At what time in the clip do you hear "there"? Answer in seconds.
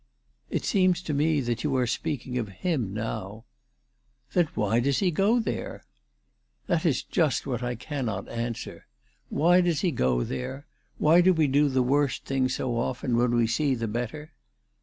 5.39-5.85, 10.23-10.65